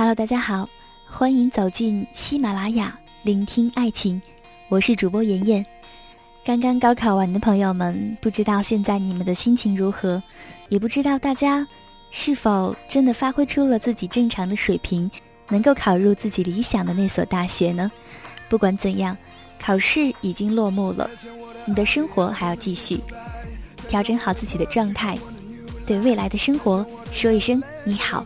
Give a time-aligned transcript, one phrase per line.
[0.00, 0.66] Hello，大家好，
[1.06, 4.18] 欢迎走进喜马拉雅，聆听爱情。
[4.70, 5.62] 我是主播妍妍。
[6.42, 10.22] 刚刚高考完的朋友们，不知道现在你们的心情如何？
[10.70, 11.68] 也不知道大家
[12.10, 15.10] 是否真的发挥出了自己正常的水平，
[15.50, 17.92] 能够考入自己理想的那所大学呢？
[18.48, 19.14] 不管怎样，
[19.60, 21.10] 考试已经落幕了，
[21.66, 22.98] 你的生活还要继续。
[23.86, 25.18] 调整好自己的状态，
[25.86, 28.24] 对未来的生活说一声你好。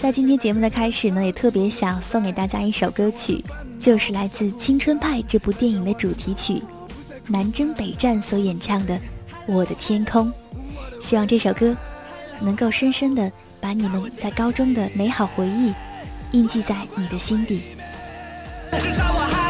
[0.00, 3.44] 在今天节目的开始呢，也特别想送给大家一首歌曲，
[3.78, 6.62] 就是来自《青春派》这部电影的主题曲，
[7.28, 8.94] 南征北战所演唱的
[9.44, 10.32] 《我的天空》。
[11.02, 11.76] 希望这首歌
[12.40, 15.70] 能够深深的把你们在高中的美好回忆
[16.32, 17.60] 印记在你的心底。
[18.72, 19.49] 至少我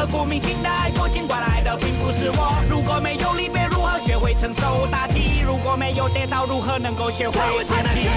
[0.00, 2.56] 刻骨铭心的爱过，尽管来的并不是我。
[2.70, 5.40] 如果没有离别，如何学会承受打击？
[5.44, 8.08] 如果没有跌倒，如何能够学会爬起？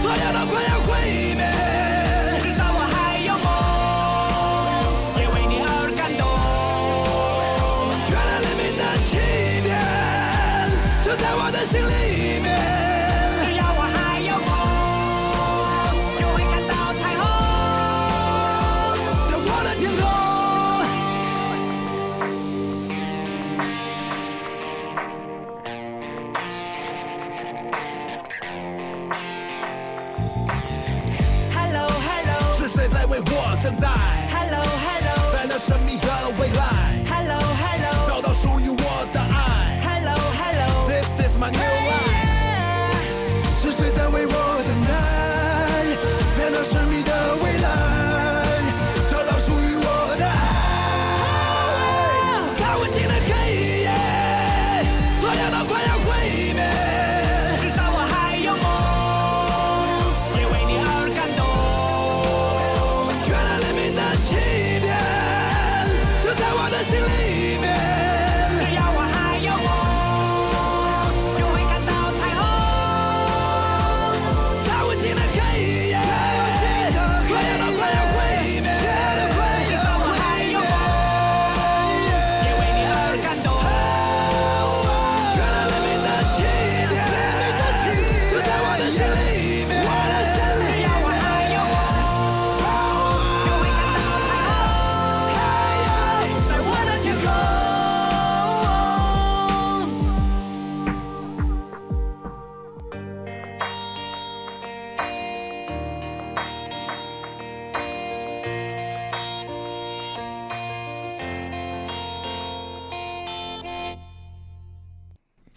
[0.00, 1.42] 所有都快要毁灭，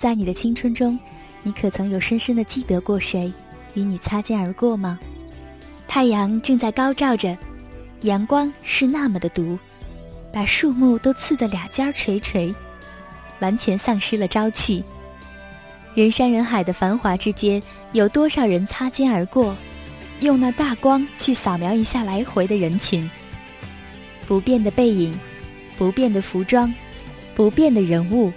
[0.09, 1.00] 在你的青春中，
[1.44, 3.31] 你可曾有深深的记得过谁，
[3.75, 4.97] 与你擦肩而过吗？
[5.88, 7.38] 太阳正在高照着，
[8.01, 9.56] 阳光是那么的毒，
[10.33, 12.51] 把树木都刺得俩尖儿垂垂，
[13.38, 14.83] 完全丧失了朝气。
[15.94, 17.61] 人山人海的繁华之间，
[17.91, 19.56] 有多少人擦肩而过，
[20.21, 23.07] 用那大光去扫描一下来回的人群？
[24.25, 25.13] 不变的背影，
[25.77, 26.73] 不变的服装，
[27.35, 28.33] 不变的人物，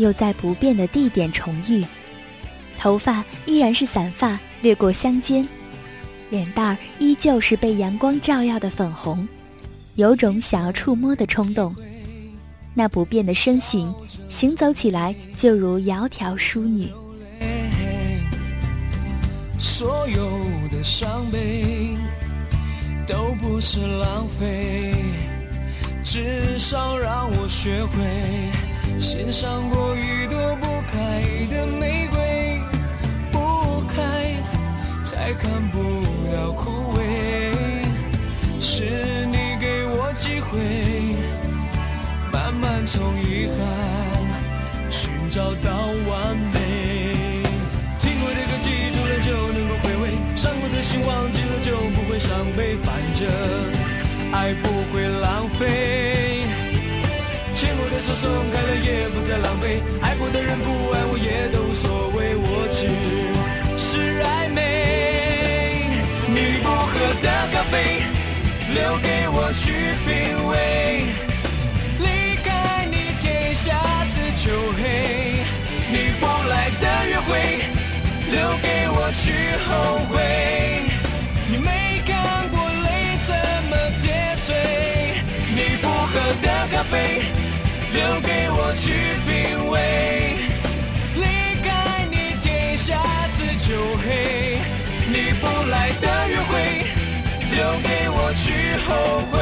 [0.00, 1.84] 又在不变的地点重遇。
[2.78, 5.46] 头发依然是散发，掠过香肩，
[6.30, 9.28] 脸蛋儿依旧是被阳光照耀的粉红，
[9.96, 11.74] 有种想要触摸的冲动。
[12.72, 13.92] 那不变的身形，
[14.28, 16.88] 行走起来就如窈窕淑女。
[19.58, 20.30] 所有
[20.70, 21.96] 的伤悲
[23.06, 24.94] 都不是浪费，
[26.02, 27.98] 至少让我学会
[29.00, 32.60] 欣赏过一朵不开的玫瑰，
[33.32, 34.36] 不开
[35.02, 37.00] 才看不到枯萎。
[38.60, 41.16] 是你给我机会。
[42.30, 43.58] 慢慢从遗憾
[44.90, 45.79] 寻找到
[59.30, 59.80] 再浪费。
[60.02, 62.88] 爱过的人不爱我也都无所谓，我只
[63.78, 65.86] 是暧昧。
[66.26, 68.02] 你不喝的咖啡，
[68.74, 69.70] 留给我去
[70.02, 70.10] 品
[70.50, 71.06] 味。
[72.02, 73.78] 离开你天下
[74.10, 75.46] 自就黑，
[75.92, 77.30] 你不来的约会，
[78.32, 79.70] 留给我去后
[80.10, 80.18] 悔。
[81.48, 82.10] 你没看
[82.50, 83.30] 过泪怎
[83.70, 84.56] 么跌碎，
[85.54, 87.22] 你不喝的咖啡，
[88.00, 88.86] 留给我去
[89.26, 89.76] 品味。
[91.16, 91.24] 离
[91.62, 91.68] 开
[92.10, 92.96] 你天下
[93.34, 93.68] 子就
[93.98, 94.56] 黑，
[95.06, 96.52] 你不来的约会，
[97.54, 98.88] 留给我去后
[99.30, 99.36] 悔。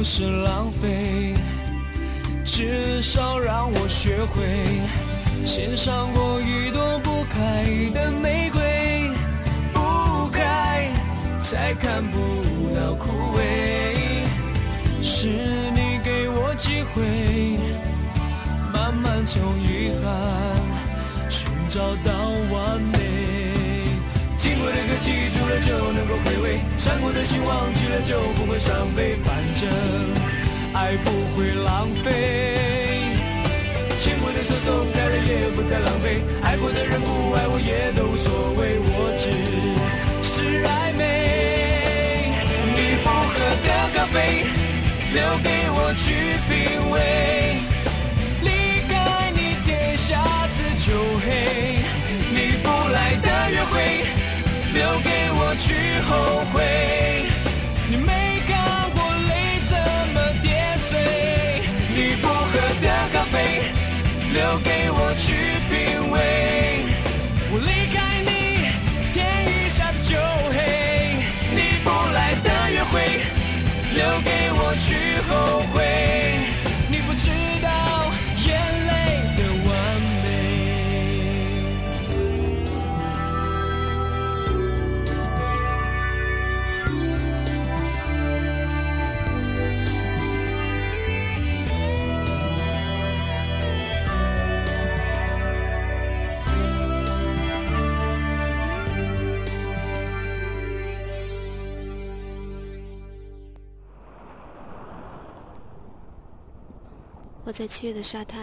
[0.00, 1.34] 不是浪费，
[2.42, 4.64] 至少让我学会
[5.44, 9.10] 欣赏过一朵不开的玫瑰，
[9.74, 10.88] 不开
[11.42, 14.24] 才看不到枯萎。
[15.02, 17.58] 是你给我机会，
[18.72, 20.08] 慢慢从遗憾
[21.28, 22.10] 寻找到
[22.50, 23.09] 完美。
[24.42, 29.16] 听过的歌记住了就能够回味，伤过的心忘记了就不会伤悲。
[29.22, 29.68] 反正
[30.72, 32.56] 爱不会浪费，
[34.00, 36.22] 牵过的手松开了也不再浪费。
[36.42, 39.28] 爱过的人不爱我也都无所谓，我只
[40.26, 42.32] 是暧昧。
[42.74, 44.46] 你不喝的咖啡，
[45.12, 46.29] 留给我去
[56.10, 57.24] 后悔，
[57.88, 59.76] 你没看过泪怎
[60.12, 60.98] 么跌碎，
[61.94, 63.62] 你不喝的咖啡，
[64.32, 65.59] 留给我去
[107.50, 108.40] 我在七月的沙滩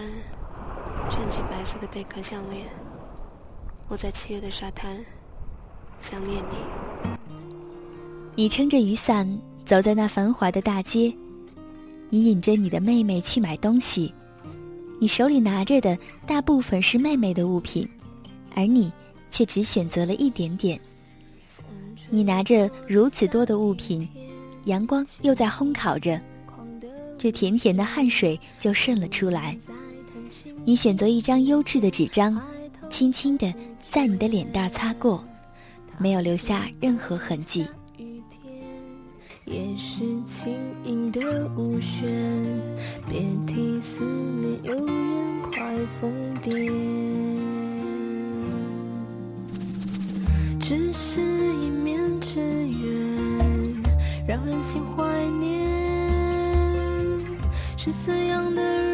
[1.10, 2.66] 穿起白色的贝壳项链。
[3.88, 4.98] 我在七月的沙滩
[5.98, 7.10] 想念你。
[8.36, 9.26] 你撑着雨伞
[9.66, 11.16] 走在那繁华的大街，
[12.10, 14.14] 你引着你的妹妹去买东西，
[15.00, 17.90] 你手里拿着的大部分是妹妹的物品，
[18.56, 18.92] 而你
[19.32, 20.78] 却只选择了一点点。
[22.10, 24.06] 你拿着如此多的物品，
[24.66, 26.20] 阳光又在烘烤着。
[27.17, 29.57] 这甜甜的汗水就渗了出来。
[30.63, 32.39] 你选择一张优质的纸张，
[32.89, 33.53] 轻轻地
[33.89, 35.24] 在你的脸蛋擦过，
[35.97, 37.65] 没有留下任何痕迹。
[39.45, 42.12] 也是轻盈的无弦，
[43.09, 46.69] 别提思念有人快疯癫。
[50.59, 53.83] 只是一面之缘，
[54.27, 54.57] 让人。
[54.63, 55.76] 心怀念，
[57.88, 58.87] 是怎样的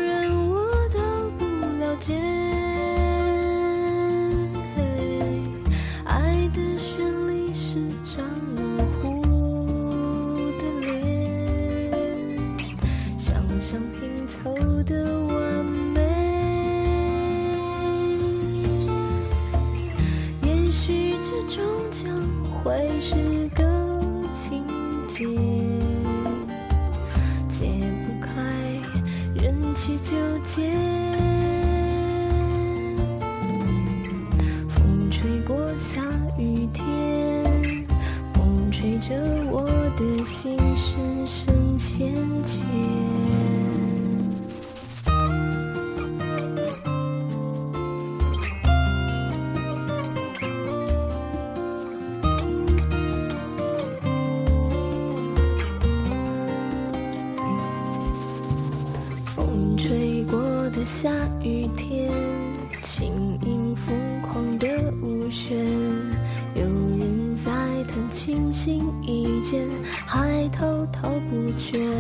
[68.34, 69.70] 弹琴心一间，
[70.08, 71.93] 还滔滔不绝。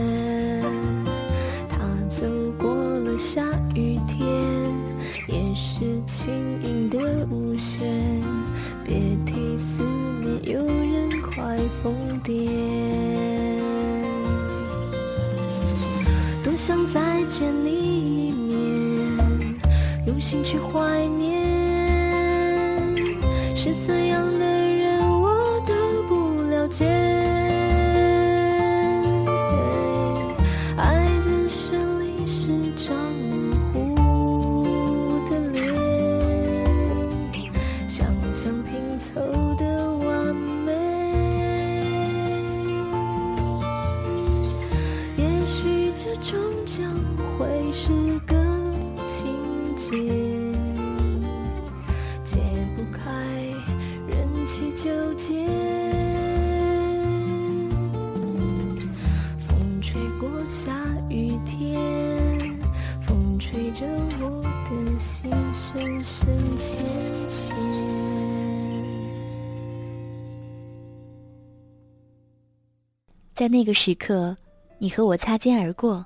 [73.43, 74.33] 在那个时刻，
[74.77, 76.05] 你和我擦肩而过，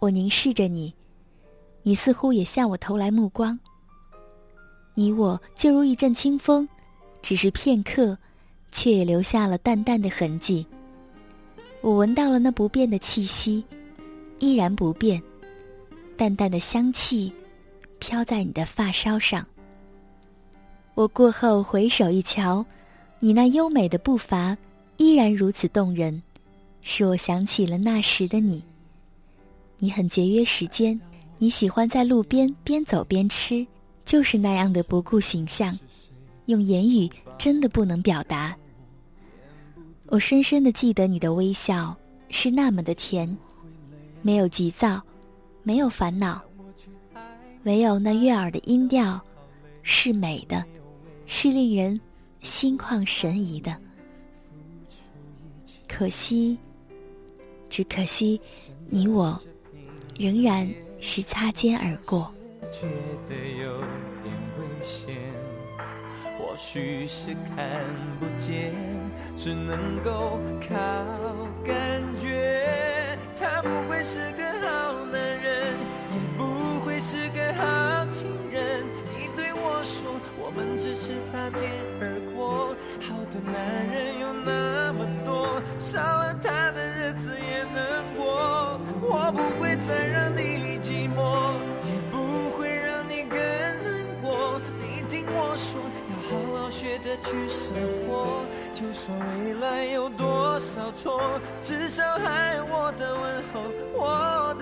[0.00, 0.92] 我凝视着你，
[1.84, 3.56] 你似乎也向我投来目光。
[4.94, 6.68] 你我就如一阵清风，
[7.22, 8.18] 只是片刻，
[8.72, 10.66] 却也留下了淡淡的痕迹。
[11.82, 13.64] 我闻到了那不变的气息，
[14.40, 15.22] 依然不变，
[16.16, 17.32] 淡淡的香气，
[18.00, 19.46] 飘在你的发梢上。
[20.96, 22.66] 我过后回首一瞧，
[23.20, 24.58] 你那优美的步伐
[24.96, 26.20] 依然如此动人。
[26.82, 28.62] 使我想起了那时的你。
[29.78, 31.00] 你很节约时间，
[31.38, 33.66] 你喜欢在路边边走边吃，
[34.04, 35.78] 就是那样的不顾形象，
[36.46, 37.08] 用言语
[37.38, 38.54] 真的不能表达。
[40.06, 41.96] 我深深的记得你的微笑
[42.28, 43.36] 是那么的甜，
[44.22, 45.00] 没有急躁，
[45.62, 46.42] 没有烦恼，
[47.62, 49.20] 唯有那悦耳的音调，
[49.82, 50.64] 是美的，
[51.26, 51.98] 是令人
[52.42, 53.74] 心旷神怡的。
[55.88, 56.58] 可惜。
[57.70, 58.40] 只可惜，
[58.86, 59.40] 你我
[60.18, 60.68] 仍然
[61.00, 62.30] 是擦肩而过。
[62.70, 62.86] 觉
[63.26, 63.78] 得有
[64.20, 65.14] 点危险，
[66.36, 67.86] 或许是看
[68.18, 68.74] 不见，
[69.36, 70.76] 只能够靠
[71.64, 73.16] 感觉。
[73.36, 75.74] 他不会是个好男人，
[76.12, 78.84] 也不会是个好情人。
[79.16, 81.66] 你对我说，我们只是擦肩
[82.00, 82.76] 而过。
[83.00, 86.59] 好的男人有那么多，少了他
[87.10, 88.78] 日子也能过。
[89.02, 93.36] 我不会再让你寂寞，也不会让你更
[93.82, 94.60] 难过。
[94.78, 97.74] 你听我说，要好好学着去生
[98.06, 98.44] 活。
[98.72, 103.60] 就算未来有多少错，至少还有我的问候，
[103.92, 104.54] 我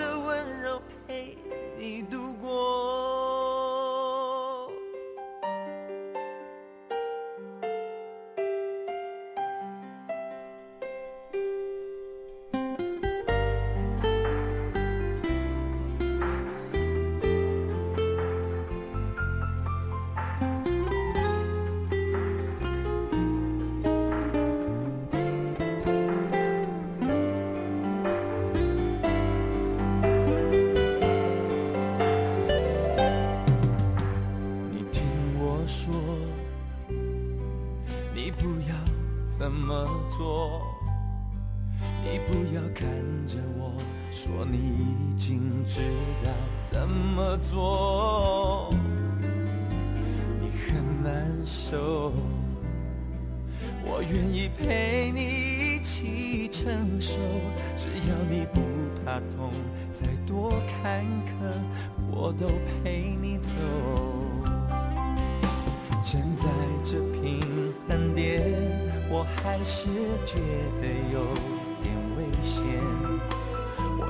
[47.50, 48.69] 做，
[50.38, 52.12] 你很难受。
[53.85, 57.19] 我愿意陪你一起承受，
[57.75, 58.61] 只要你不
[59.02, 59.50] 怕痛，
[59.90, 60.52] 再多
[60.83, 61.31] 坎坷
[62.11, 62.47] 我都
[62.85, 63.57] 陪你走。
[66.02, 66.45] 站在
[66.85, 67.40] 这平
[67.88, 68.43] 衡点，
[69.11, 69.88] 我还是
[70.25, 70.38] 觉
[70.78, 71.25] 得有
[71.83, 73.17] 点危险。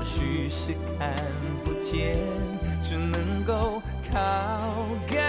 [0.08, 1.14] 或许是看
[1.62, 2.16] 不见，
[2.82, 4.16] 只能够靠
[5.06, 5.27] 感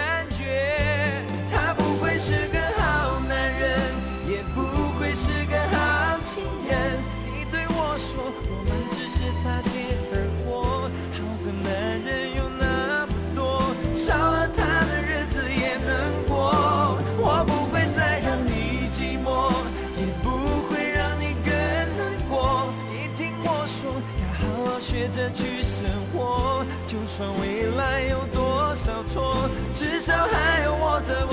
[27.20, 29.36] 算未来有多少错，
[29.74, 31.28] 至少还有我的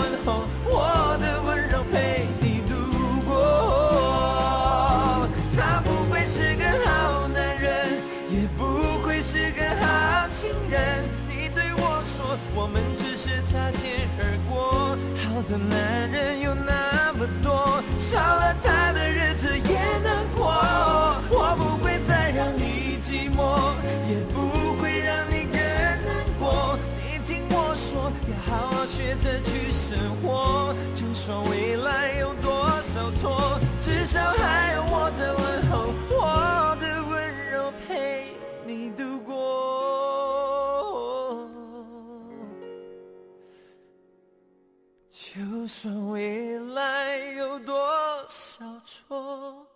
[45.67, 47.75] 就算未来有多
[48.29, 49.67] 少错，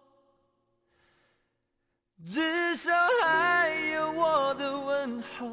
[2.25, 5.49] 至少还有我的问候，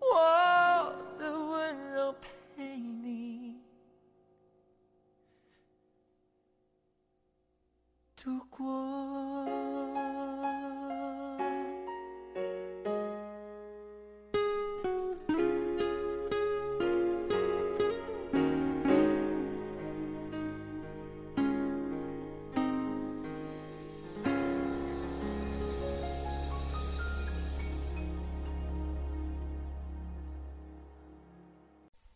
[0.00, 3.58] 我的温柔陪你
[8.14, 9.41] 度过。